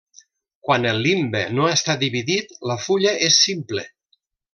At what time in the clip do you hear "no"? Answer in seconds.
1.59-1.67